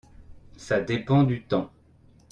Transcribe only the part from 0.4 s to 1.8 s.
Ça dépend du temps.